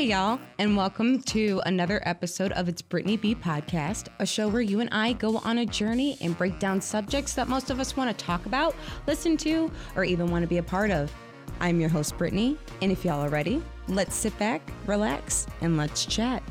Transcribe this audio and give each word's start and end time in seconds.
Hey, 0.00 0.06
y'all, 0.06 0.40
and 0.58 0.78
welcome 0.78 1.20
to 1.24 1.60
another 1.66 2.00
episode 2.06 2.52
of 2.52 2.70
It's 2.70 2.80
Brittany 2.80 3.18
B 3.18 3.34
Podcast, 3.34 4.08
a 4.18 4.24
show 4.24 4.48
where 4.48 4.62
you 4.62 4.80
and 4.80 4.88
I 4.92 5.12
go 5.12 5.36
on 5.36 5.58
a 5.58 5.66
journey 5.66 6.16
and 6.22 6.38
break 6.38 6.58
down 6.58 6.80
subjects 6.80 7.34
that 7.34 7.48
most 7.48 7.68
of 7.68 7.78
us 7.78 7.98
want 7.98 8.08
to 8.08 8.24
talk 8.24 8.46
about, 8.46 8.74
listen 9.06 9.36
to, 9.36 9.70
or 9.96 10.04
even 10.04 10.30
want 10.30 10.42
to 10.42 10.48
be 10.48 10.56
a 10.56 10.62
part 10.62 10.90
of. 10.90 11.12
I'm 11.60 11.80
your 11.80 11.90
host, 11.90 12.16
Brittany, 12.16 12.56
and 12.80 12.90
if 12.90 13.04
y'all 13.04 13.22
are 13.22 13.28
ready, 13.28 13.62
let's 13.88 14.14
sit 14.14 14.38
back, 14.38 14.72
relax, 14.86 15.46
and 15.60 15.76
let's 15.76 16.06
chat. 16.06 16.42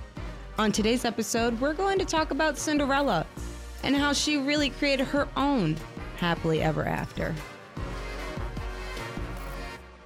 On 0.60 0.72
today's 0.72 1.04
episode, 1.04 1.60
we're 1.60 1.74
going 1.74 1.98
to 1.98 2.06
talk 2.06 2.30
about 2.30 2.56
Cinderella 2.56 3.26
and 3.82 3.96
how 3.96 4.14
she 4.14 4.38
really 4.38 4.70
created 4.70 5.08
her 5.08 5.28
own 5.36 5.76
happily 6.18 6.62
ever 6.62 6.86
after. 6.86 7.34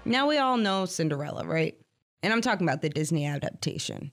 Now, 0.05 0.29
we 0.29 0.37
all 0.37 0.55
know 0.55 0.85
Cinderella, 0.85 1.45
right? 1.45 1.75
And 2.23 2.31
I'm 2.31 2.41
talking 2.41 2.67
about 2.67 2.81
the 2.81 2.89
Disney 2.89 3.25
adaptation. 3.25 4.11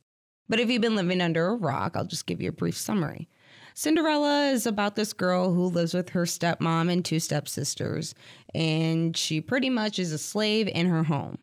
But 0.49 0.59
if 0.59 0.69
you've 0.69 0.83
been 0.83 0.97
living 0.97 1.21
under 1.21 1.47
a 1.47 1.55
rock, 1.55 1.93
I'll 1.95 2.05
just 2.05 2.27
give 2.27 2.43
you 2.43 2.49
a 2.49 2.53
brief 2.53 2.77
summary. 2.77 3.29
Cinderella 3.75 4.49
is 4.49 4.67
about 4.67 4.97
this 4.97 5.13
girl 5.13 5.55
who 5.55 5.67
lives 5.67 5.95
with 5.95 6.09
her 6.11 6.25
stepmom 6.25 6.91
and 6.93 7.05
two 7.05 7.21
stepsisters, 7.21 8.17
and 8.53 9.17
she 9.17 9.41
pretty 9.41 9.71
much 9.71 10.01
is 10.01 10.13
a 10.13 10.19
slave 10.19 10.67
in 10.67 10.87
her 10.87 11.05
home. 11.05 11.39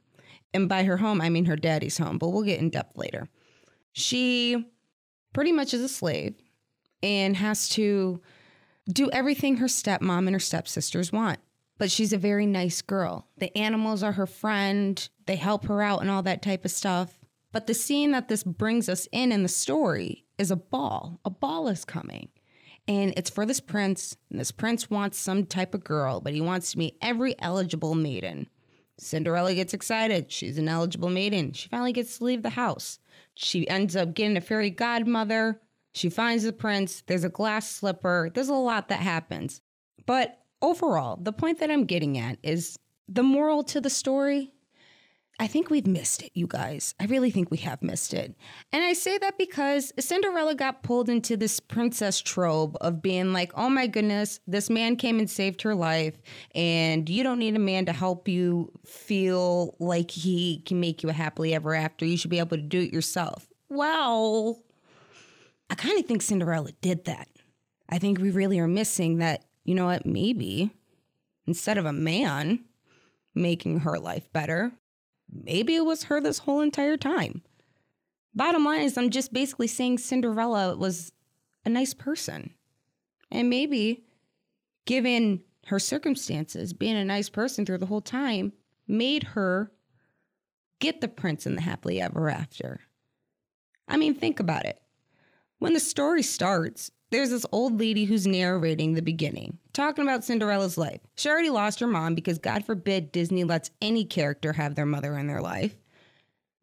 And 0.54 0.68
by 0.68 0.84
her 0.84 0.98
home, 0.98 1.22
I 1.22 1.30
mean 1.30 1.46
her 1.46 1.56
daddy's 1.56 1.98
home, 1.98 2.18
but 2.18 2.30
we'll 2.30 2.44
get 2.44 2.60
in 2.60 2.70
depth 2.70 2.98
later. 2.98 3.30
She 3.94 4.66
pretty 5.34 5.54
much 5.54 5.74
is 5.74 5.82
a 5.82 5.90
slave 5.90 6.36
and 7.02 7.38
has 7.38 7.70
to 7.70 8.22
do 8.92 9.10
everything 9.12 9.58
her 9.58 9.68
stepmom 9.68 10.20
and 10.28 10.34
her 10.34 10.40
stepsisters 10.40 11.14
want 11.14 11.40
but 11.78 11.92
she's 11.92 12.14
a 12.14 12.18
very 12.18 12.46
nice 12.46 12.82
girl. 12.82 13.28
The 13.38 13.56
animals 13.58 14.04
are 14.04 14.14
her 14.14 14.28
friend, 14.28 15.08
they 15.26 15.36
help 15.36 15.66
her 15.66 15.82
out 15.82 16.02
and 16.02 16.10
all 16.10 16.24
that 16.24 16.42
type 16.42 16.66
of 16.66 16.72
stuff. 16.72 17.20
But 17.52 17.68
the 17.68 17.74
scene 17.74 18.12
that 18.12 18.28
this 18.28 18.44
brings 18.44 18.90
us 18.90 19.08
in 19.12 19.32
in 19.32 19.44
the 19.44 19.50
story 19.50 20.26
is 20.38 20.52
a 20.52 20.56
ball. 20.56 21.20
A 21.26 21.30
ball 21.30 21.68
is 21.68 21.86
coming. 21.86 22.30
And 22.88 23.14
it's 23.18 23.30
for 23.30 23.46
this 23.46 23.60
prince. 23.60 24.16
And 24.30 24.40
this 24.40 24.52
prince 24.52 24.90
wants 24.90 25.18
some 25.18 25.46
type 25.46 25.74
of 25.74 25.84
girl, 25.84 26.22
but 26.22 26.34
he 26.34 26.42
wants 26.42 26.72
to 26.72 26.78
meet 26.78 26.98
every 27.02 27.36
eligible 27.40 27.96
maiden. 27.96 28.48
Cinderella 29.00 29.54
gets 29.54 29.74
excited. 29.74 30.32
She's 30.32 30.58
an 30.58 30.70
eligible 30.70 31.10
maiden. 31.10 31.54
She 31.54 31.70
finally 31.70 31.94
gets 31.94 32.18
to 32.18 32.24
leave 32.24 32.44
the 32.44 32.52
house. 32.52 33.00
She 33.36 33.70
ends 33.70 33.96
up 33.96 34.14
getting 34.14 34.38
a 34.38 34.42
fairy 34.42 34.70
godmother. 34.70 35.62
She 35.94 36.10
finds 36.10 36.44
the 36.44 36.54
prince. 36.54 37.04
There's 37.06 37.24
a 37.24 37.30
glass 37.30 37.70
slipper. 37.70 38.32
There's 38.34 38.50
a 38.50 38.54
lot 38.54 38.90
that 38.90 39.00
happens. 39.00 39.62
But 40.06 40.40
overall, 40.62 41.18
the 41.22 41.34
point 41.34 41.60
that 41.60 41.72
I'm 41.72 41.86
getting 41.86 42.18
at 42.18 42.38
is 42.44 42.78
the 43.08 43.24
moral 43.24 43.64
to 43.64 43.82
the 43.82 43.90
story. 43.90 44.54
I 45.40 45.46
think 45.46 45.70
we've 45.70 45.86
missed 45.86 46.24
it, 46.24 46.32
you 46.34 46.48
guys. 46.48 46.96
I 47.00 47.06
really 47.06 47.30
think 47.30 47.52
we 47.52 47.58
have 47.58 47.84
missed 47.84 48.12
it. 48.16 48.36
And 48.74 48.84
I 48.84 48.94
say 48.94 49.20
that 49.20 49.38
because 49.38 49.94
Cinderella 50.00 50.56
got 50.56 50.82
pulled 50.82 51.10
into 51.10 51.38
this 51.38 51.60
princess 51.60 52.20
trope 52.20 52.76
of 52.82 53.04
being 53.04 53.34
like, 53.34 53.52
oh 53.56 53.70
my 53.70 53.86
goodness, 53.86 54.40
this 54.48 54.68
man 54.68 54.96
came 54.96 55.20
and 55.20 55.30
saved 55.30 55.62
her 55.62 55.76
life, 55.76 56.16
and 56.56 57.08
you 57.08 57.22
don't 57.22 57.38
need 57.38 57.56
a 57.56 57.60
man 57.60 57.86
to 57.86 57.94
help 57.94 58.28
you 58.28 58.72
feel 58.84 59.76
like 59.80 60.10
he 60.10 60.64
can 60.66 60.80
make 60.80 61.04
you 61.04 61.10
a 61.10 61.14
happily 61.14 61.54
ever 61.54 61.76
after. 61.76 62.04
You 62.04 62.18
should 62.18 62.32
be 62.32 62.40
able 62.40 62.58
to 62.58 62.64
do 62.64 62.82
it 62.82 62.92
yourself. 62.92 63.48
Well, 63.70 64.64
I 65.70 65.76
kind 65.76 66.00
of 66.00 66.08
think 66.08 66.24
Cinderella 66.24 66.72
did 66.82 67.06
that. 67.06 67.28
I 67.90 68.00
think 68.00 68.20
we 68.20 68.32
really 68.32 68.58
are 68.58 68.68
missing 68.68 69.20
that 69.20 69.46
you 69.68 69.76
know 69.76 69.86
what? 69.86 70.06
Maybe 70.06 70.72
instead 71.46 71.78
of 71.78 71.86
a 71.86 71.94
man 71.94 72.64
making 73.36 73.82
her 73.82 74.00
life 74.00 74.32
better, 74.34 74.72
maybe 75.32 75.76
it 75.76 75.86
was 75.86 76.06
her 76.06 76.20
this 76.20 76.40
whole 76.40 76.62
entire 76.62 76.98
time. 76.98 77.44
Bottom 78.34 78.64
line 78.64 78.82
is, 78.82 78.98
I'm 78.98 79.10
just 79.10 79.34
basically 79.34 79.68
saying 79.68 79.98
Cinderella 79.98 80.76
was 80.76 81.12
a 81.66 81.70
nice 81.70 81.94
person. 81.94 82.54
And 83.30 83.50
maybe, 83.50 84.06
given 84.86 85.44
her 85.66 85.80
circumstances, 85.80 86.72
being 86.72 86.96
a 86.96 87.04
nice 87.04 87.30
person 87.30 87.66
through 87.66 87.80
the 87.80 87.88
whole 87.88 88.02
time 88.02 88.54
made 88.88 89.24
her 89.24 89.70
get 90.80 91.02
the 91.02 91.10
prince 91.10 91.46
and 91.46 91.58
the 91.58 91.62
happily 91.62 92.00
ever 92.00 92.30
after. 92.30 92.80
I 93.86 93.98
mean, 93.98 94.16
think 94.16 94.40
about 94.40 94.66
it. 94.66 94.80
When 95.60 95.74
the 95.74 95.80
story 95.80 96.22
starts, 96.22 96.92
there's 97.10 97.30
this 97.32 97.46
old 97.52 97.80
lady 97.80 98.06
who's 98.06 98.28
narrating 98.28 98.94
the 98.94 99.02
beginning, 99.02 99.58
talking 99.74 100.04
about 100.04 100.24
Cinderella's 100.24 100.78
life. 100.78 101.00
She 101.16 101.30
already 101.30 101.50
lost 101.50 101.80
her 101.80 101.88
mom 101.88 102.16
because, 102.16 102.38
God 102.38 102.66
forbid, 102.66 103.12
Disney 103.12 103.44
lets 103.44 103.72
any 103.82 104.06
character 104.06 104.54
have 104.54 104.76
their 104.76 104.86
mother 104.86 105.18
in 105.18 105.28
their 105.28 105.42
life. 105.42 105.76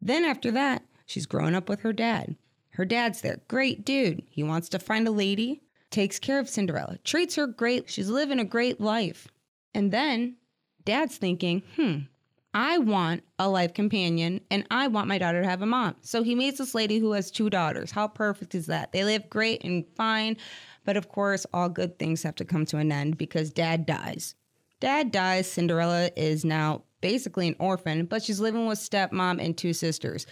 Then, 0.01 0.23
after 0.23 0.51
that, 0.51 0.83
she's 1.05 1.25
growing 1.25 1.55
up 1.55 1.67
with 1.67 1.81
her 1.81 1.93
dad. 1.93 2.35
Her 2.69 2.85
dad's 2.85 3.21
there. 3.21 3.41
Great 3.47 3.85
dude. 3.85 4.23
He 4.29 4.43
wants 4.43 4.69
to 4.69 4.79
find 4.79 5.07
a 5.07 5.11
lady, 5.11 5.61
takes 5.89 6.19
care 6.19 6.39
of 6.39 6.47
Cinderella, 6.49 6.97
treats 7.03 7.35
her 7.35 7.47
great. 7.47 7.89
She's 7.89 8.09
living 8.09 8.39
a 8.39 8.45
great 8.45 8.79
life. 8.79 9.27
And 9.73 9.91
then, 9.91 10.35
dad's 10.85 11.17
thinking, 11.17 11.63
hmm, 11.75 11.99
I 12.55 12.77
want 12.77 13.21
a 13.37 13.49
life 13.49 13.73
companion 13.73 14.39
and 14.49 14.65
I 14.71 14.87
want 14.87 15.09
my 15.09 15.17
daughter 15.17 15.41
to 15.41 15.47
have 15.47 15.61
a 15.61 15.65
mom. 15.65 15.97
So 15.99 16.23
he 16.23 16.35
meets 16.35 16.57
this 16.57 16.73
lady 16.73 16.99
who 16.99 17.11
has 17.11 17.29
two 17.29 17.49
daughters. 17.49 17.91
How 17.91 18.07
perfect 18.07 18.55
is 18.55 18.67
that? 18.67 18.93
They 18.93 19.03
live 19.03 19.29
great 19.29 19.65
and 19.65 19.85
fine. 19.97 20.37
But 20.85 20.95
of 20.95 21.09
course, 21.09 21.45
all 21.53 21.67
good 21.67 21.99
things 21.99 22.23
have 22.23 22.35
to 22.35 22.45
come 22.45 22.65
to 22.67 22.77
an 22.77 22.93
end 22.93 23.17
because 23.17 23.51
dad 23.51 23.85
dies. 23.85 24.35
Dad 24.79 25.11
dies. 25.11 25.51
Cinderella 25.51 26.11
is 26.15 26.45
now 26.45 26.83
basically 27.01 27.49
an 27.49 27.57
orphan, 27.59 28.05
but 28.05 28.23
she's 28.23 28.39
living 28.39 28.67
with 28.67 28.79
stepmom 28.79 29.43
and 29.43 29.57
two 29.57 29.73
sisters. 29.73 30.25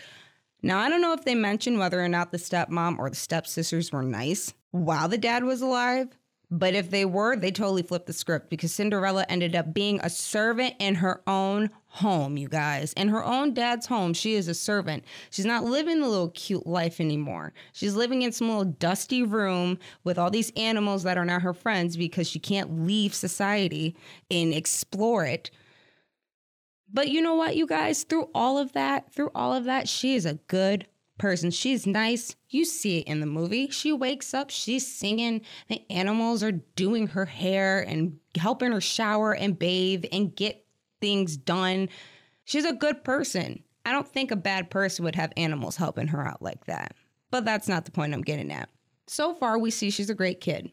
Now, 0.61 0.79
I 0.79 0.87
don't 0.87 1.01
know 1.01 1.11
if 1.11 1.25
they 1.25 1.35
mentioned 1.35 1.77
whether 1.77 2.01
or 2.01 2.07
not 2.07 2.31
the 2.31 2.37
stepmom 2.37 2.99
or 2.99 3.09
the 3.09 3.17
stepsisters 3.17 3.91
were 3.91 4.01
nice 4.01 4.53
while 4.71 5.09
the 5.09 5.17
dad 5.17 5.43
was 5.43 5.61
alive, 5.61 6.07
but 6.49 6.73
if 6.73 6.89
they 6.89 7.03
were, 7.03 7.35
they 7.35 7.51
totally 7.51 7.81
flipped 7.81 8.05
the 8.05 8.13
script 8.13 8.49
because 8.49 8.71
Cinderella 8.71 9.25
ended 9.27 9.55
up 9.55 9.73
being 9.73 9.99
a 9.99 10.09
servant 10.09 10.75
in 10.79 10.95
her 10.95 11.21
own 11.27 11.69
home, 11.93 12.37
you 12.37 12.49
guys. 12.49 12.91
In 12.93 13.07
her 13.09 13.23
own 13.23 13.53
dad's 13.53 13.85
home, 13.85 14.15
she 14.15 14.33
is 14.33 14.47
a 14.47 14.55
servant. 14.55 15.03
She's 15.29 15.45
not 15.45 15.63
living 15.63 16.01
the 16.01 16.07
little 16.07 16.29
cute 16.29 16.65
life 16.65 16.99
anymore. 16.99 17.53
She's 17.71 17.93
living 17.93 18.23
in 18.23 18.31
some 18.31 18.47
little 18.47 18.65
dusty 18.65 19.21
room 19.21 19.77
with 20.03 20.17
all 20.17 20.31
these 20.31 20.51
animals 20.55 21.03
that 21.03 21.19
are 21.19 21.25
not 21.25 21.43
her 21.43 21.53
friends 21.53 21.95
because 21.95 22.27
she 22.27 22.39
can't 22.39 22.85
leave 22.85 23.13
society 23.13 23.95
and 24.31 24.55
explore 24.55 25.23
it. 25.25 25.51
But 26.91 27.09
you 27.09 27.21
know 27.21 27.35
what, 27.35 27.55
you 27.55 27.67
guys? 27.67 28.03
Through 28.03 28.29
all 28.33 28.57
of 28.57 28.73
that, 28.73 29.13
through 29.13 29.29
all 29.35 29.53
of 29.53 29.65
that, 29.65 29.87
she 29.87 30.15
is 30.15 30.25
a 30.25 30.39
good 30.47 30.87
person. 31.19 31.51
She's 31.51 31.85
nice. 31.85 32.35
You 32.49 32.65
see 32.65 32.99
it 32.99 33.07
in 33.07 33.19
the 33.19 33.27
movie. 33.27 33.69
She 33.69 33.93
wakes 33.93 34.33
up, 34.33 34.49
she's 34.49 34.91
singing. 34.91 35.41
The 35.67 35.83
animals 35.91 36.41
are 36.41 36.51
doing 36.51 37.07
her 37.07 37.25
hair 37.25 37.81
and 37.81 38.17
helping 38.35 38.71
her 38.71 38.81
shower 38.81 39.33
and 39.33 39.57
bathe 39.57 40.05
and 40.11 40.35
get 40.35 40.62
things 41.03 41.35
done. 41.35 41.89
She's 42.45 42.63
a 42.63 42.71
good 42.71 43.03
person. 43.03 43.61
I 43.85 43.91
don't 43.91 44.07
think 44.07 44.31
a 44.31 44.37
bad 44.37 44.69
person 44.69 45.03
would 45.03 45.15
have 45.15 45.33
animals 45.35 45.75
helping 45.75 46.07
her 46.07 46.25
out 46.25 46.41
like 46.41 46.63
that. 46.67 46.95
But 47.29 47.43
that's 47.43 47.67
not 47.67 47.83
the 47.83 47.91
point 47.91 48.13
I'm 48.13 48.21
getting 48.21 48.53
at. 48.53 48.69
So 49.07 49.33
far, 49.33 49.59
we 49.59 49.69
see 49.69 49.89
she's 49.89 50.09
a 50.09 50.15
great 50.15 50.39
kid. 50.39 50.71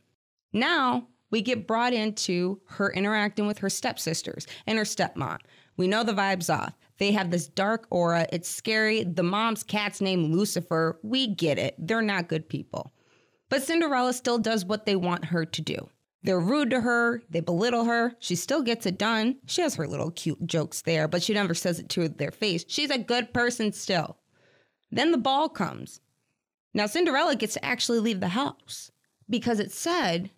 Now, 0.52 1.08
we 1.32 1.42
get 1.42 1.66
brought 1.66 1.92
into 1.92 2.60
her 2.66 2.92
interacting 2.92 3.48
with 3.48 3.58
her 3.58 3.68
stepsisters 3.68 4.46
and 4.68 4.78
her 4.78 4.84
stepmom. 4.84 5.38
We 5.76 5.88
know 5.88 6.04
the 6.04 6.12
vibe's 6.12 6.48
off. 6.48 6.74
They 6.98 7.10
have 7.10 7.32
this 7.32 7.48
dark 7.48 7.88
aura. 7.90 8.28
It's 8.32 8.48
scary. 8.48 9.02
The 9.02 9.24
mom's 9.24 9.64
cat's 9.64 10.00
named 10.00 10.32
Lucifer. 10.32 11.00
We 11.02 11.26
get 11.26 11.58
it. 11.58 11.74
They're 11.76 12.02
not 12.02 12.28
good 12.28 12.48
people. 12.48 12.92
But 13.48 13.64
Cinderella 13.64 14.12
still 14.12 14.38
does 14.38 14.64
what 14.64 14.86
they 14.86 14.94
want 14.94 15.24
her 15.24 15.44
to 15.44 15.60
do. 15.60 15.88
They're 16.22 16.40
rude 16.40 16.70
to 16.70 16.80
her, 16.82 17.22
they 17.30 17.40
belittle 17.40 17.84
her. 17.84 18.14
She 18.18 18.36
still 18.36 18.62
gets 18.62 18.84
it 18.84 18.98
done. 18.98 19.36
She 19.46 19.62
has 19.62 19.76
her 19.76 19.86
little 19.86 20.10
cute 20.10 20.46
jokes 20.46 20.82
there, 20.82 21.08
but 21.08 21.22
she 21.22 21.32
never 21.32 21.54
says 21.54 21.78
it 21.78 21.88
to 21.90 22.08
their 22.08 22.30
face. 22.30 22.64
She's 22.68 22.90
a 22.90 22.98
good 22.98 23.32
person 23.32 23.72
still. 23.72 24.18
Then 24.90 25.12
the 25.12 25.18
ball 25.18 25.48
comes. 25.48 26.00
Now, 26.74 26.86
Cinderella 26.86 27.36
gets 27.36 27.54
to 27.54 27.64
actually 27.64 28.00
leave 28.00 28.20
the 28.20 28.28
house 28.28 28.92
because 29.28 29.60
it 29.60 29.72
said 29.72 30.30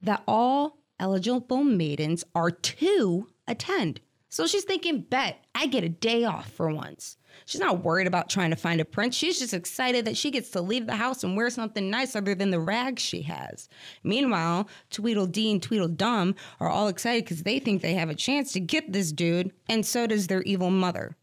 that 0.00 0.22
all 0.28 0.78
eligible 0.98 1.64
maidens 1.64 2.24
are 2.34 2.50
to 2.50 3.28
attend. 3.48 4.00
So 4.30 4.46
she's 4.46 4.64
thinking, 4.64 5.02
bet, 5.02 5.44
I 5.56 5.66
get 5.66 5.82
a 5.82 5.88
day 5.88 6.24
off 6.24 6.50
for 6.52 6.72
once. 6.72 7.16
She's 7.46 7.60
not 7.60 7.82
worried 7.82 8.06
about 8.06 8.30
trying 8.30 8.50
to 8.50 8.56
find 8.56 8.80
a 8.80 8.84
prince. 8.84 9.16
She's 9.16 9.40
just 9.40 9.52
excited 9.52 10.04
that 10.04 10.16
she 10.16 10.30
gets 10.30 10.50
to 10.50 10.60
leave 10.60 10.86
the 10.86 10.94
house 10.94 11.24
and 11.24 11.36
wear 11.36 11.50
something 11.50 11.90
nice 11.90 12.14
other 12.14 12.36
than 12.36 12.50
the 12.50 12.60
rags 12.60 13.02
she 13.02 13.22
has. 13.22 13.68
Meanwhile, 14.04 14.68
Tweedledee 14.90 15.50
and 15.50 15.62
Tweedledum 15.62 16.36
are 16.60 16.68
all 16.68 16.86
excited 16.86 17.24
because 17.24 17.42
they 17.42 17.58
think 17.58 17.82
they 17.82 17.94
have 17.94 18.08
a 18.08 18.14
chance 18.14 18.52
to 18.52 18.60
get 18.60 18.92
this 18.92 19.10
dude, 19.10 19.52
and 19.68 19.84
so 19.84 20.06
does 20.06 20.28
their 20.28 20.42
evil 20.42 20.70
mother. 20.70 21.16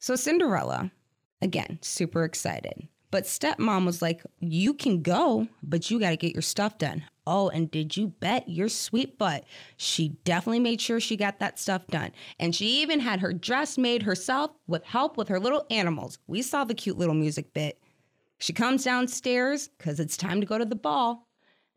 So 0.00 0.16
Cinderella, 0.16 0.90
again, 1.40 1.78
super 1.82 2.24
excited. 2.24 2.88
But 3.12 3.24
stepmom 3.24 3.86
was 3.86 4.02
like, 4.02 4.22
You 4.40 4.74
can 4.74 5.02
go, 5.02 5.46
but 5.62 5.90
you 5.90 6.00
got 6.00 6.10
to 6.10 6.16
get 6.16 6.34
your 6.34 6.42
stuff 6.42 6.78
done. 6.78 7.04
Oh, 7.26 7.48
and 7.48 7.70
did 7.70 7.96
you 7.96 8.08
bet 8.08 8.48
your 8.48 8.68
sweet 8.68 9.18
butt? 9.18 9.44
She 9.76 10.10
definitely 10.24 10.60
made 10.60 10.80
sure 10.80 11.00
she 11.00 11.16
got 11.16 11.38
that 11.38 11.58
stuff 11.58 11.86
done. 11.88 12.12
And 12.38 12.54
she 12.54 12.82
even 12.82 13.00
had 13.00 13.20
her 13.20 13.32
dress 13.32 13.78
made 13.78 14.02
herself 14.02 14.50
with 14.66 14.84
help 14.84 15.16
with 15.16 15.28
her 15.28 15.40
little 15.40 15.66
animals. 15.70 16.18
We 16.26 16.42
saw 16.42 16.64
the 16.64 16.74
cute 16.74 16.98
little 16.98 17.14
music 17.14 17.52
bit. 17.52 17.80
She 18.38 18.52
comes 18.52 18.84
downstairs 18.84 19.68
because 19.68 20.00
it's 20.00 20.16
time 20.16 20.40
to 20.40 20.46
go 20.46 20.58
to 20.58 20.64
the 20.64 20.74
ball. 20.74 21.28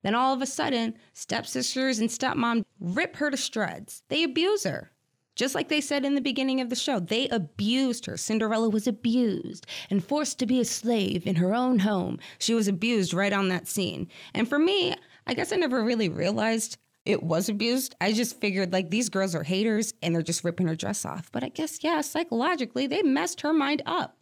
Then 0.02 0.16
all 0.16 0.34
of 0.34 0.42
a 0.42 0.46
sudden, 0.46 0.96
stepsisters 1.14 2.00
and 2.00 2.10
stepmom 2.10 2.64
rip 2.80 3.16
her 3.18 3.32
to 3.32 3.38
shreds. 3.38 4.04
They 4.10 4.24
abuse 4.24 4.64
her. 4.64 4.92
Just 5.36 5.56
like 5.56 5.68
they 5.68 5.82
said 5.82 6.06
in 6.06 6.14
the 6.14 6.22
beginning 6.22 6.62
of 6.62 6.70
the 6.70 6.76
show, 6.76 7.00
they 7.00 7.28
abused 7.30 8.06
her. 8.06 8.18
Cinderella 8.18 8.70
was 8.70 8.86
abused 8.86 9.66
and 9.90 10.04
forced 10.04 10.38
to 10.40 10.46
be 10.46 10.60
a 10.60 10.66
slave 10.66 11.26
in 11.26 11.36
her 11.36 11.56
own 11.56 11.80
home. 11.80 12.20
She 12.38 12.54
was 12.54 12.68
abused 12.68 13.14
right 13.14 13.34
on 13.34 13.50
that 13.50 13.68
scene. 13.68 14.08
And 14.36 14.48
for 14.48 14.60
me, 14.60 14.96
I 15.26 15.34
guess 15.34 15.52
I 15.52 15.56
never 15.56 15.84
really 15.84 16.10
realized 16.10 16.78
it 17.06 17.24
was 17.24 17.50
abused. 17.50 17.96
I 18.00 18.14
just 18.14 18.40
figured 18.40 18.72
like 18.72 18.90
these 18.90 19.10
girls 19.10 19.36
are 19.36 19.44
haters 19.44 19.94
and 20.02 20.16
they're 20.16 20.22
just 20.22 20.44
ripping 20.44 20.68
her 20.68 20.76
dress 20.76 21.06
off. 21.06 21.32
But 21.32 21.44
I 21.44 21.50
guess, 21.50 21.84
yeah, 21.84 22.02
psychologically, 22.02 22.88
they 22.88 23.02
messed 23.02 23.42
her 23.42 23.54
mind 23.54 23.82
up. 23.86 24.18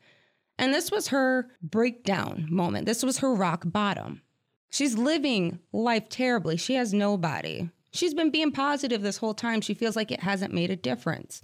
And 0.57 0.73
this 0.73 0.91
was 0.91 1.07
her 1.09 1.49
breakdown 1.61 2.47
moment. 2.49 2.85
This 2.85 3.03
was 3.03 3.19
her 3.19 3.33
rock 3.33 3.63
bottom. 3.65 4.21
She's 4.69 4.97
living 4.97 5.59
life 5.73 6.07
terribly. 6.09 6.57
She 6.57 6.75
has 6.75 6.93
nobody. 6.93 7.69
She's 7.91 8.13
been 8.13 8.31
being 8.31 8.51
positive 8.51 9.01
this 9.01 9.17
whole 9.17 9.33
time. 9.33 9.61
She 9.61 9.73
feels 9.73 9.95
like 9.95 10.11
it 10.11 10.21
hasn't 10.21 10.53
made 10.53 10.71
a 10.71 10.75
difference. 10.75 11.41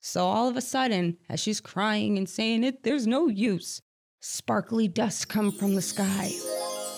So 0.00 0.26
all 0.26 0.48
of 0.48 0.56
a 0.56 0.60
sudden, 0.60 1.16
as 1.28 1.40
she's 1.40 1.60
crying 1.60 2.18
and 2.18 2.28
saying 2.28 2.64
it, 2.64 2.82
there's 2.82 3.06
no 3.06 3.28
use, 3.28 3.82
sparkly 4.20 4.88
dust 4.88 5.28
come 5.28 5.50
from 5.50 5.74
the 5.74 5.82
sky. 5.82 6.32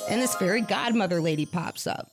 And 0.08 0.20
this 0.20 0.34
fairy 0.34 0.60
godmother 0.60 1.20
lady 1.20 1.46
pops 1.46 1.86
up. 1.86 2.10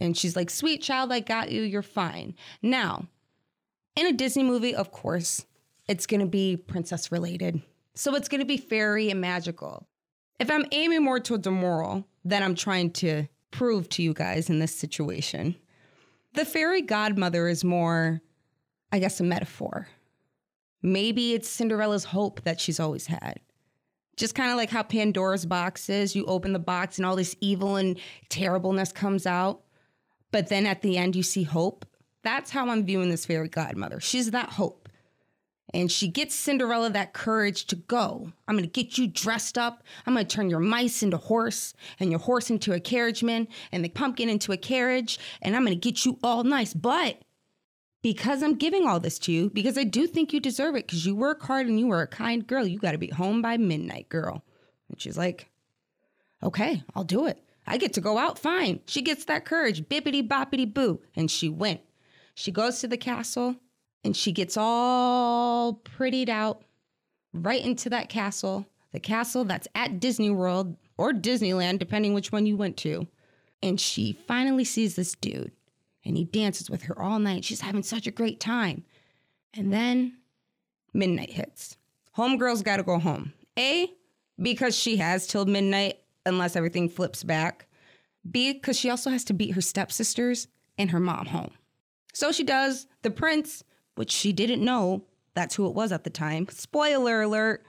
And 0.00 0.16
she's 0.16 0.36
like, 0.36 0.50
Sweet 0.50 0.82
child, 0.82 1.12
I 1.12 1.20
got 1.20 1.50
you. 1.50 1.62
You're 1.62 1.82
fine. 1.82 2.34
Now, 2.62 3.06
in 3.96 4.06
a 4.06 4.12
Disney 4.12 4.44
movie, 4.44 4.74
of 4.74 4.92
course, 4.92 5.44
it's 5.88 6.06
going 6.06 6.20
to 6.20 6.26
be 6.26 6.56
princess 6.56 7.10
related. 7.10 7.62
So 7.94 8.14
it's 8.14 8.28
going 8.28 8.40
to 8.40 8.46
be 8.46 8.56
fairy 8.56 9.10
and 9.10 9.20
magical. 9.20 9.88
If 10.38 10.50
I'm 10.50 10.66
aiming 10.70 11.02
more 11.02 11.18
towards 11.18 11.46
a 11.46 11.50
moral, 11.50 12.06
then 12.24 12.42
I'm 12.42 12.54
trying 12.54 12.92
to 12.92 13.26
prove 13.50 13.88
to 13.90 14.02
you 14.02 14.14
guys 14.14 14.50
in 14.50 14.60
this 14.60 14.74
situation. 14.74 15.56
The 16.34 16.44
fairy 16.44 16.82
godmother 16.82 17.48
is 17.48 17.64
more, 17.64 18.20
I 18.92 19.00
guess, 19.00 19.18
a 19.18 19.24
metaphor. 19.24 19.88
Maybe 20.82 21.34
it's 21.34 21.48
Cinderella's 21.48 22.04
hope 22.04 22.42
that 22.42 22.60
she's 22.60 22.78
always 22.78 23.06
had. 23.06 23.40
Just 24.18 24.34
kind 24.34 24.50
of 24.50 24.56
like 24.56 24.68
how 24.68 24.82
Pandora's 24.82 25.46
box 25.46 25.88
is 25.88 26.16
you 26.16 26.24
open 26.26 26.52
the 26.52 26.58
box 26.58 26.98
and 26.98 27.06
all 27.06 27.14
this 27.14 27.36
evil 27.40 27.76
and 27.76 27.98
terribleness 28.28 28.90
comes 28.90 29.26
out. 29.26 29.60
But 30.32 30.48
then 30.48 30.66
at 30.66 30.82
the 30.82 30.98
end, 30.98 31.14
you 31.14 31.22
see 31.22 31.44
hope. 31.44 31.86
That's 32.24 32.50
how 32.50 32.68
I'm 32.68 32.84
viewing 32.84 33.10
this 33.10 33.24
fairy 33.24 33.48
godmother. 33.48 34.00
She's 34.00 34.32
that 34.32 34.50
hope. 34.50 34.88
And 35.72 35.92
she 35.92 36.08
gets 36.08 36.34
Cinderella 36.34 36.90
that 36.90 37.12
courage 37.12 37.66
to 37.66 37.76
go. 37.76 38.32
I'm 38.48 38.56
gonna 38.56 38.66
get 38.66 38.98
you 38.98 39.06
dressed 39.06 39.56
up. 39.56 39.84
I'm 40.04 40.14
gonna 40.14 40.24
turn 40.24 40.50
your 40.50 40.58
mice 40.58 41.02
into 41.04 41.16
a 41.16 41.20
horse 41.20 41.74
and 42.00 42.10
your 42.10 42.18
horse 42.18 42.50
into 42.50 42.72
a 42.72 42.80
carriageman 42.80 43.46
and 43.70 43.84
the 43.84 43.88
pumpkin 43.88 44.28
into 44.28 44.50
a 44.50 44.56
carriage. 44.56 45.20
And 45.42 45.54
I'm 45.54 45.62
gonna 45.62 45.76
get 45.76 46.04
you 46.04 46.18
all 46.24 46.42
nice. 46.42 46.74
But 46.74 47.22
because 48.02 48.42
I'm 48.42 48.54
giving 48.54 48.86
all 48.86 49.00
this 49.00 49.18
to 49.20 49.32
you, 49.32 49.50
because 49.50 49.76
I 49.76 49.84
do 49.84 50.06
think 50.06 50.32
you 50.32 50.40
deserve 50.40 50.76
it, 50.76 50.86
because 50.86 51.04
you 51.04 51.16
work 51.16 51.42
hard 51.42 51.66
and 51.66 51.78
you 51.78 51.90
are 51.90 52.02
a 52.02 52.06
kind 52.06 52.46
girl, 52.46 52.66
you 52.66 52.78
gotta 52.78 52.98
be 52.98 53.08
home 53.08 53.42
by 53.42 53.56
midnight, 53.56 54.08
girl. 54.08 54.44
And 54.88 55.00
she's 55.00 55.18
like, 55.18 55.50
okay, 56.42 56.82
I'll 56.94 57.04
do 57.04 57.26
it. 57.26 57.42
I 57.66 57.76
get 57.76 57.92
to 57.94 58.00
go 58.00 58.16
out 58.16 58.38
fine. 58.38 58.80
She 58.86 59.02
gets 59.02 59.26
that 59.26 59.44
courage, 59.44 59.82
bippity 59.88 60.26
boppity 60.26 60.72
boo. 60.72 61.00
And 61.14 61.30
she 61.30 61.48
went. 61.48 61.80
She 62.34 62.50
goes 62.50 62.80
to 62.80 62.88
the 62.88 62.96
castle 62.96 63.56
and 64.04 64.16
she 64.16 64.32
gets 64.32 64.56
all 64.56 65.74
prettied 65.74 66.28
out 66.28 66.62
right 67.34 67.62
into 67.62 67.90
that 67.90 68.08
castle, 68.08 68.66
the 68.92 69.00
castle 69.00 69.44
that's 69.44 69.68
at 69.74 70.00
Disney 70.00 70.30
World 70.30 70.76
or 70.96 71.12
Disneyland, 71.12 71.78
depending 71.78 72.14
which 72.14 72.32
one 72.32 72.46
you 72.46 72.56
went 72.56 72.76
to. 72.78 73.06
And 73.62 73.78
she 73.78 74.16
finally 74.26 74.64
sees 74.64 74.96
this 74.96 75.14
dude 75.14 75.52
and 76.04 76.16
he 76.16 76.24
dances 76.24 76.70
with 76.70 76.82
her 76.84 77.00
all 77.00 77.18
night. 77.18 77.44
She's 77.44 77.60
having 77.60 77.82
such 77.82 78.06
a 78.06 78.12
great 78.12 78.40
time. 78.40 78.84
And 79.54 79.72
then 79.72 80.18
midnight 80.92 81.30
hits. 81.30 81.76
Homegirl's 82.16 82.62
got 82.62 82.78
to 82.78 82.82
go 82.82 82.98
home. 82.98 83.32
A, 83.58 83.92
because 84.40 84.76
she 84.76 84.96
has 84.96 85.26
till 85.26 85.46
midnight 85.46 85.98
unless 86.24 86.56
everything 86.56 86.88
flips 86.88 87.24
back. 87.24 87.66
B, 88.28 88.52
because 88.52 88.78
she 88.78 88.90
also 88.90 89.10
has 89.10 89.24
to 89.24 89.32
beat 89.32 89.54
her 89.54 89.60
stepsisters 89.60 90.48
and 90.76 90.90
her 90.90 91.00
mom 91.00 91.26
home. 91.26 91.52
So 92.12 92.32
she 92.32 92.44
does. 92.44 92.86
The 93.02 93.10
prince 93.10 93.64
which 93.94 94.12
she 94.12 94.32
didn't 94.32 94.64
know 94.64 95.04
that's 95.34 95.56
who 95.56 95.66
it 95.66 95.74
was 95.74 95.92
at 95.92 96.04
the 96.04 96.10
time. 96.10 96.46
Spoiler 96.50 97.22
alert. 97.22 97.64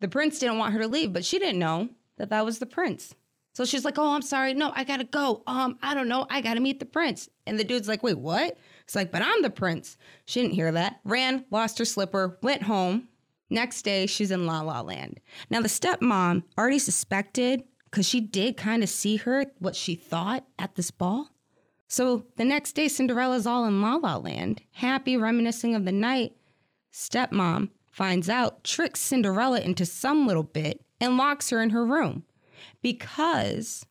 The 0.00 0.08
prince 0.08 0.38
didn't 0.38 0.58
want 0.58 0.72
her 0.72 0.80
to 0.80 0.88
leave, 0.88 1.12
but 1.12 1.24
she 1.24 1.38
didn't 1.38 1.58
know 1.58 1.88
that 2.16 2.30
that 2.30 2.44
was 2.44 2.58
the 2.58 2.66
prince. 2.66 3.14
So 3.54 3.64
she's 3.64 3.84
like, 3.84 3.98
"Oh, 3.98 4.14
I'm 4.14 4.22
sorry. 4.22 4.52
No, 4.52 4.72
I 4.74 4.84
got 4.84 4.98
to 4.98 5.04
go. 5.04 5.42
Um, 5.46 5.78
I 5.80 5.94
don't 5.94 6.08
know. 6.08 6.26
I 6.28 6.40
got 6.40 6.54
to 6.54 6.60
meet 6.60 6.80
the 6.80 6.86
prince." 6.86 7.28
And 7.46 7.58
the 7.58 7.64
dude's 7.64 7.88
like, 7.88 8.02
"Wait, 8.02 8.18
what?" 8.18 8.58
It's 8.82 8.94
like, 8.94 9.10
"But 9.10 9.22
I'm 9.22 9.42
the 9.42 9.50
prince." 9.50 9.96
She 10.26 10.42
didn't 10.42 10.54
hear 10.54 10.72
that. 10.72 11.00
Ran, 11.04 11.46
lost 11.50 11.78
her 11.78 11.84
slipper, 11.84 12.38
went 12.42 12.64
home. 12.64 13.08
Next 13.48 13.82
day, 13.82 14.06
she's 14.06 14.30
in 14.30 14.46
La 14.46 14.60
La 14.60 14.80
Land. 14.80 15.20
Now 15.48 15.60
the 15.60 15.68
stepmom 15.68 16.42
already 16.58 16.78
suspected 16.78 17.62
cuz 17.90 18.06
she 18.08 18.20
did 18.20 18.56
kind 18.56 18.82
of 18.82 18.88
see 18.88 19.16
her 19.16 19.46
what 19.60 19.76
she 19.76 19.94
thought 19.94 20.44
at 20.58 20.74
this 20.74 20.90
ball. 20.90 21.30
So 21.86 22.26
the 22.36 22.44
next 22.44 22.72
day, 22.72 22.88
Cinderella's 22.88 23.46
all 23.46 23.64
in 23.66 23.80
La 23.80 23.94
La 23.94 24.16
Land, 24.16 24.62
happy, 24.72 25.16
reminiscing 25.16 25.76
of 25.76 25.84
the 25.84 25.92
night. 25.92 26.34
Stepmom 26.92 27.70
finds 27.92 28.28
out, 28.28 28.64
tricks 28.64 29.00
Cinderella 29.00 29.60
into 29.60 29.86
some 29.86 30.26
little 30.26 30.42
bit, 30.42 30.80
and 31.00 31.16
locks 31.16 31.50
her 31.50 31.62
in 31.62 31.70
her 31.70 31.86
room. 31.86 32.24
Because 32.82 33.86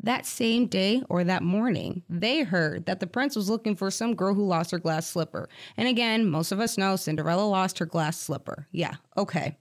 that 0.00 0.26
same 0.26 0.66
day 0.66 1.02
or 1.08 1.24
that 1.24 1.42
morning, 1.42 2.02
they 2.08 2.42
heard 2.42 2.86
that 2.86 3.00
the 3.00 3.06
prince 3.06 3.34
was 3.34 3.50
looking 3.50 3.74
for 3.74 3.90
some 3.90 4.14
girl 4.14 4.34
who 4.34 4.46
lost 4.46 4.70
her 4.70 4.78
glass 4.78 5.08
slipper. 5.08 5.48
And 5.76 5.88
again, 5.88 6.28
most 6.28 6.52
of 6.52 6.60
us 6.60 6.78
know 6.78 6.96
Cinderella 6.96 7.46
lost 7.46 7.78
her 7.78 7.86
glass 7.86 8.18
slipper. 8.18 8.68
Yeah, 8.70 8.94
okay. 9.16 9.58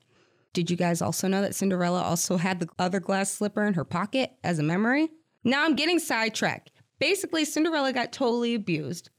Did 0.54 0.70
you 0.70 0.78
guys 0.78 1.02
also 1.02 1.28
know 1.28 1.42
that 1.42 1.56
Cinderella 1.56 2.02
also 2.02 2.38
had 2.38 2.60
the 2.60 2.70
other 2.80 3.00
glass 3.00 3.32
slipper 3.32 3.66
in 3.66 3.74
her 3.74 3.86
pocket 3.86 4.32
as 4.44 4.60
a 4.60 4.64
memory? 4.64 5.10
Now 5.44 5.64
I'm 5.64 5.76
getting 5.76 6.00
sidetracked. 6.00 6.72
Basically, 7.00 7.46
Cinderella 7.46 7.94
got 7.94 8.12
totally 8.12 8.56
abused. 8.56 9.10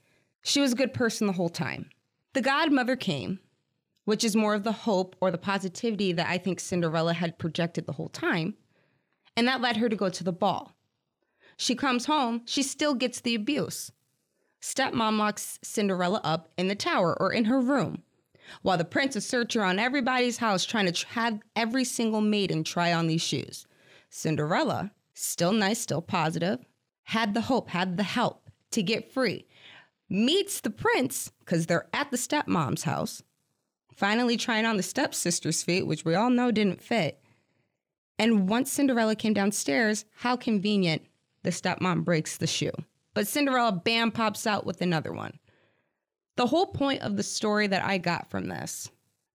She 0.43 0.61
was 0.61 0.73
a 0.73 0.77
good 0.77 0.95
person 0.95 1.27
the 1.27 1.33
whole 1.33 1.49
time. 1.49 1.91
The 2.35 2.43
godmother 2.43 2.97
came, 2.97 3.41
which 4.05 4.25
is 4.25 4.37
more 4.37 4.55
of 4.55 4.65
the 4.65 4.73
hope 4.73 5.17
or 5.21 5.31
the 5.31 5.39
positivity 5.39 6.13
that 6.13 6.29
I 6.29 6.39
think 6.39 6.61
Cinderella 6.61 7.13
had 7.13 7.39
projected 7.39 7.87
the 7.87 7.93
whole 7.93 8.09
time. 8.09 8.55
And 9.39 9.47
that 9.47 9.61
led 9.61 9.77
her 9.77 9.89
to 9.89 9.95
go 9.95 10.09
to 10.09 10.25
the 10.25 10.33
ball. 10.33 10.75
She 11.57 11.77
comes 11.77 12.07
home, 12.07 12.43
she 12.45 12.61
still 12.61 12.95
gets 12.95 13.21
the 13.21 13.37
abuse. 13.37 13.93
Stepmom 14.61 15.17
locks 15.17 15.61
Cinderella 15.63 16.21
up 16.25 16.49
in 16.59 16.67
the 16.67 16.75
tower 16.75 17.17
or 17.21 17.33
in 17.33 17.45
her 17.45 17.61
room, 17.61 18.03
while 18.63 18.77
the 18.77 18.85
prince 18.85 19.15
is 19.15 19.25
searching 19.25 19.63
around 19.63 19.79
everybody's 19.79 20.39
house 20.39 20.65
trying 20.65 20.93
to 20.93 21.07
have 21.11 21.39
every 21.55 21.85
single 21.85 22.21
maiden 22.21 22.65
try 22.65 22.93
on 22.93 23.07
these 23.07 23.23
shoes. 23.23 23.65
Cinderella, 24.11 24.91
still 25.15 25.53
nice, 25.53 25.79
still 25.79 26.03
positive, 26.03 26.67
had 27.05 27.33
the 27.33 27.43
hope, 27.43 27.69
had 27.69 27.97
the 27.97 28.03
help 28.03 28.51
to 28.73 28.83
get 28.83 29.13
free, 29.13 29.47
meets 30.09 30.61
the 30.61 30.71
prince 30.71 31.31
because 31.45 31.67
they're 31.67 31.87
at 31.93 32.11
the 32.11 32.17
stepmom's 32.17 32.83
house, 32.83 33.23
finally 33.95 34.37
trying 34.37 34.67
on 34.67 34.77
the 34.77 34.83
stepsister's 34.83 35.63
feet, 35.63 35.87
which 35.87 36.05
we 36.05 36.17
all 36.17 36.29
know 36.29 36.51
didn't 36.51 36.83
fit. 36.83 37.23
And 38.19 38.49
once 38.49 38.73
Cinderella 38.73 39.15
came 39.15 39.33
downstairs, 39.33 40.05
how 40.17 40.37
convenient 40.37 41.03
the 41.43 41.51
stepmom 41.51 42.05
breaks 42.05 42.37
the 42.37 42.47
shoe. 42.47 42.73
But 43.15 43.29
Cinderella, 43.29 43.73
bam, 43.73 44.11
pops 44.11 44.47
out 44.47 44.67
with 44.67 44.81
another 44.81 45.13
one. 45.13 45.39
The 46.37 46.47
whole 46.47 46.67
point 46.67 47.03
of 47.03 47.17
the 47.17 47.23
story 47.23 47.67
that 47.67 47.85
I 47.85 47.99
got 47.99 48.31
from 48.31 48.49
this, 48.49 48.91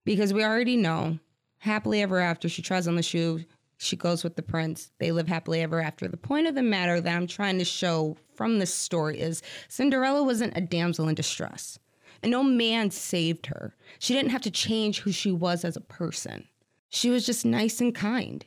because 0.06 0.34
we 0.34 0.44
already 0.44 0.78
know 0.78 1.20
happily 1.60 2.02
ever 2.02 2.20
after 2.20 2.48
she 2.50 2.62
tries 2.62 2.88
on 2.88 2.96
the 2.96 3.04
shoe, 3.04 3.44
she 3.78 3.96
goes 3.96 4.24
with 4.24 4.36
the 4.36 4.42
prince. 4.42 4.92
They 5.00 5.12
live 5.12 5.28
happily 5.28 5.62
ever 5.62 5.82
after. 5.82 6.08
The 6.08 6.18
point 6.18 6.48
of 6.48 6.56
the 6.56 6.64
matter 6.64 7.02
that 7.02 7.16
I'm 7.16 7.28
trying 7.28 7.60
to 7.60 7.66
show 7.66 8.18
from 8.36 8.60
this 8.60 8.74
story 8.74 9.20
is 9.20 9.42
Cinderella 9.68 10.24
wasn't 10.24 10.58
a 10.58 10.62
damsel 10.62 11.08
in 11.08 11.16
distress. 11.16 11.80
And 12.22 12.32
no 12.32 12.44
man 12.44 12.92
saved 12.92 13.48
her. 13.48 13.76
She 14.00 14.14
didn't 14.14 14.32
have 14.32 14.42
to 14.44 14.52
change 14.52 15.02
who 15.02 15.12
she 15.12 15.32
was 15.32 15.66
as 15.66 15.76
a 15.76 15.82
person. 15.82 16.48
She 16.90 17.10
was 17.10 17.26
just 17.26 17.44
nice 17.44 17.82
and 17.82 17.94
kind. 17.94 18.46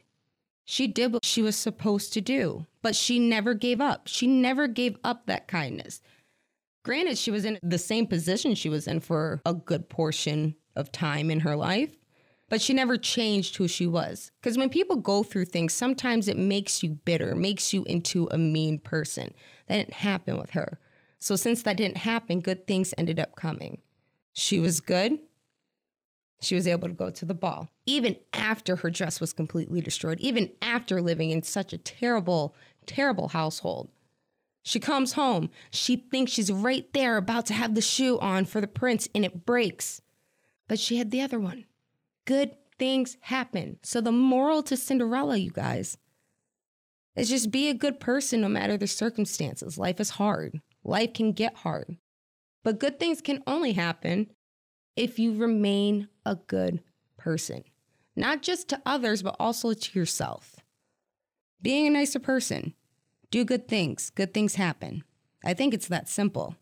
She 0.68 0.88
did 0.88 1.12
what 1.12 1.24
she 1.24 1.42
was 1.42 1.54
supposed 1.54 2.12
to 2.12 2.20
do, 2.20 2.66
but 2.82 2.96
she 2.96 3.20
never 3.20 3.54
gave 3.54 3.80
up. 3.80 4.08
She 4.08 4.26
never 4.26 4.66
gave 4.66 4.96
up 5.04 5.26
that 5.26 5.46
kindness. 5.46 6.02
Granted, 6.84 7.18
she 7.18 7.30
was 7.30 7.44
in 7.44 7.58
the 7.62 7.78
same 7.78 8.06
position 8.06 8.54
she 8.54 8.68
was 8.68 8.88
in 8.88 8.98
for 8.98 9.40
a 9.46 9.54
good 9.54 9.88
portion 9.88 10.56
of 10.74 10.90
time 10.90 11.30
in 11.30 11.40
her 11.40 11.54
life, 11.54 11.96
but 12.48 12.60
she 12.60 12.74
never 12.74 12.96
changed 12.96 13.56
who 13.56 13.68
she 13.68 13.86
was. 13.86 14.32
Because 14.40 14.58
when 14.58 14.68
people 14.68 14.96
go 14.96 15.22
through 15.22 15.44
things, 15.44 15.72
sometimes 15.72 16.26
it 16.26 16.36
makes 16.36 16.82
you 16.82 16.90
bitter, 16.90 17.36
makes 17.36 17.72
you 17.72 17.84
into 17.84 18.28
a 18.32 18.38
mean 18.38 18.80
person. 18.80 19.32
That 19.68 19.76
didn't 19.76 19.94
happen 19.94 20.36
with 20.36 20.50
her. 20.50 20.80
So, 21.20 21.36
since 21.36 21.62
that 21.62 21.76
didn't 21.76 21.98
happen, 21.98 22.40
good 22.40 22.66
things 22.66 22.92
ended 22.98 23.20
up 23.20 23.36
coming. 23.36 23.78
She 24.32 24.58
was 24.58 24.80
good. 24.80 25.18
She 26.40 26.54
was 26.54 26.66
able 26.66 26.88
to 26.88 26.94
go 26.94 27.10
to 27.10 27.24
the 27.24 27.34
ball, 27.34 27.70
even 27.86 28.16
after 28.32 28.76
her 28.76 28.90
dress 28.90 29.20
was 29.20 29.32
completely 29.32 29.80
destroyed, 29.80 30.20
even 30.20 30.50
after 30.60 31.00
living 31.00 31.30
in 31.30 31.42
such 31.42 31.72
a 31.72 31.78
terrible, 31.78 32.54
terrible 32.84 33.28
household. 33.28 33.88
She 34.62 34.80
comes 34.80 35.12
home. 35.12 35.50
She 35.70 35.96
thinks 35.96 36.32
she's 36.32 36.50
right 36.50 36.92
there 36.92 37.16
about 37.16 37.46
to 37.46 37.54
have 37.54 37.74
the 37.74 37.80
shoe 37.80 38.18
on 38.18 38.44
for 38.44 38.60
the 38.60 38.66
prince, 38.66 39.08
and 39.14 39.24
it 39.24 39.46
breaks. 39.46 40.02
But 40.68 40.80
she 40.80 40.96
had 40.96 41.10
the 41.10 41.20
other 41.20 41.38
one 41.38 41.64
good 42.26 42.56
things 42.78 43.16
happen. 43.20 43.78
So, 43.82 44.00
the 44.00 44.12
moral 44.12 44.62
to 44.64 44.76
Cinderella, 44.76 45.36
you 45.36 45.50
guys, 45.50 45.96
is 47.14 47.30
just 47.30 47.50
be 47.50 47.68
a 47.68 47.74
good 47.74 48.00
person 48.00 48.40
no 48.40 48.48
matter 48.48 48.76
the 48.76 48.86
circumstances. 48.86 49.78
Life 49.78 50.00
is 50.00 50.10
hard, 50.10 50.60
life 50.84 51.14
can 51.14 51.32
get 51.32 51.54
hard. 51.58 51.96
But 52.62 52.80
good 52.80 52.98
things 52.98 53.20
can 53.20 53.42
only 53.46 53.72
happen 53.72 54.32
if 54.96 55.18
you 55.18 55.34
remain 55.34 56.08
a 56.26 56.34
good 56.34 56.82
person, 57.16 57.64
not 58.14 58.42
just 58.42 58.68
to 58.68 58.82
others, 58.84 59.22
but 59.22 59.36
also 59.40 59.72
to 59.72 59.98
yourself. 59.98 60.56
Being 61.62 61.86
a 61.86 61.90
nicer 61.90 62.18
person, 62.18 62.74
do 63.30 63.44
good 63.44 63.68
things, 63.68 64.10
good 64.10 64.34
things 64.34 64.56
happen. 64.56 65.04
I 65.44 65.54
think 65.54 65.72
it's 65.72 65.88
that 65.88 66.08
simple. 66.08 66.56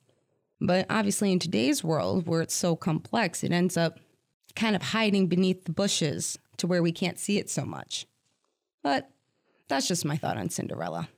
But 0.60 0.86
obviously, 0.88 1.32
in 1.32 1.40
today's 1.40 1.82
world 1.82 2.28
where 2.28 2.42
it's 2.42 2.54
so 2.54 2.76
complex, 2.76 3.42
it 3.42 3.50
ends 3.50 3.76
up 3.76 3.98
kind 4.54 4.76
of 4.76 4.82
hiding 4.82 5.26
beneath 5.26 5.64
the 5.64 5.72
bushes 5.72 6.38
to 6.58 6.66
where 6.66 6.82
we 6.82 6.92
can't 6.92 7.18
see 7.18 7.38
it 7.38 7.50
so 7.50 7.64
much. 7.64 8.06
But 8.82 9.10
that's 9.68 9.88
just 9.88 10.04
my 10.04 10.16
thought 10.16 10.36
on 10.36 10.50
Cinderella. 10.50 11.08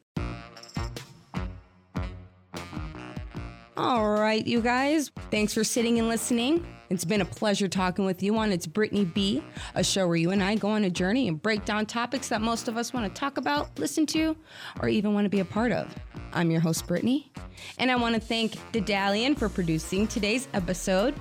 All 3.79 4.09
right, 4.09 4.47
you 4.47 4.63
guys, 4.63 5.11
thanks 5.31 5.53
for 5.53 5.63
sitting 5.63 5.99
and 5.99 6.09
listening. 6.09 6.67
It's 6.89 7.05
been 7.05 7.21
a 7.21 7.27
pleasure 7.27 7.69
talking 7.69 8.07
with 8.07 8.23
you 8.23 8.35
on 8.39 8.51
It's 8.51 8.67
Brittany 8.67 9.05
B, 9.05 9.45
a 9.75 9.85
show 9.85 10.09
where 10.09 10.17
you 10.17 10.31
and 10.31 10.43
I 10.43 10.55
go 10.55 10.71
on 10.71 10.85
a 10.85 10.89
journey 10.89 11.29
and 11.29 11.43
break 11.43 11.67
down 11.67 11.85
topics 11.85 12.31
that 12.31 12.41
most 12.41 12.69
of 12.69 12.79
us 12.79 12.95
want 12.95 13.13
to 13.13 13.21
talk 13.21 13.37
about, 13.37 13.79
listen 13.79 14.07
to, 14.07 14.35
or 14.81 14.89
even 14.89 15.13
want 15.13 15.27
to 15.27 15.29
be 15.29 15.41
a 15.41 15.45
part 15.45 15.73
of. 15.73 15.95
I'm 16.33 16.51
your 16.51 16.61
host, 16.61 16.87
Brittany, 16.87 17.31
and 17.77 17.91
I 17.91 17.97
want 17.97 18.15
to 18.15 18.21
thank 18.21 18.53
Dedalian 18.73 19.37
for 19.37 19.51
producing 19.51 20.07
today's 20.07 20.49
episode. 20.55 21.15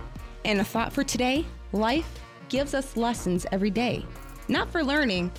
And 0.46 0.62
a 0.62 0.64
thought 0.64 0.94
for 0.94 1.04
today 1.04 1.46
life 1.74 2.08
gives 2.48 2.74
us 2.74 2.96
lessons 2.96 3.46
every 3.52 3.70
day, 3.70 4.06
not 4.48 4.72
for 4.72 4.82
learning, 4.82 5.30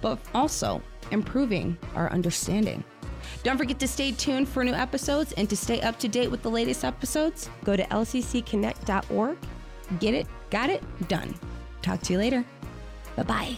but 0.00 0.20
also 0.32 0.80
improving 1.10 1.76
our 1.96 2.08
understanding. 2.12 2.84
Don't 3.42 3.58
forget 3.58 3.78
to 3.80 3.88
stay 3.88 4.12
tuned 4.12 4.48
for 4.48 4.62
new 4.62 4.72
episodes 4.72 5.32
and 5.32 5.48
to 5.50 5.56
stay 5.56 5.80
up 5.80 5.98
to 5.98 6.08
date 6.08 6.30
with 6.30 6.42
the 6.42 6.50
latest 6.50 6.84
episodes. 6.84 7.50
Go 7.64 7.76
to 7.76 7.84
lccconnect.org. 7.84 9.38
Get 9.98 10.14
it, 10.14 10.26
got 10.50 10.70
it, 10.70 10.82
done. 11.08 11.34
Talk 11.82 12.00
to 12.02 12.12
you 12.12 12.18
later. 12.18 12.44
Bye 13.16 13.22
bye. 13.24 13.56